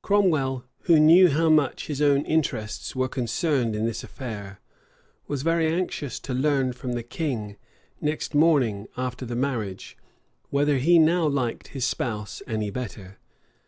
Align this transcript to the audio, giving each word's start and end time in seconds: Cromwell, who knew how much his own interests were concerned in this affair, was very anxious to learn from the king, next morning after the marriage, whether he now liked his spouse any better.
Cromwell, 0.00 0.64
who 0.82 1.00
knew 1.00 1.28
how 1.28 1.48
much 1.50 1.88
his 1.88 2.00
own 2.00 2.24
interests 2.24 2.94
were 2.94 3.08
concerned 3.08 3.74
in 3.74 3.84
this 3.84 4.04
affair, 4.04 4.60
was 5.26 5.42
very 5.42 5.66
anxious 5.66 6.20
to 6.20 6.32
learn 6.32 6.72
from 6.72 6.92
the 6.92 7.02
king, 7.02 7.56
next 8.00 8.32
morning 8.32 8.86
after 8.96 9.26
the 9.26 9.34
marriage, 9.34 9.96
whether 10.50 10.78
he 10.78 11.00
now 11.00 11.26
liked 11.26 11.66
his 11.74 11.84
spouse 11.84 12.42
any 12.46 12.70
better. 12.70 13.18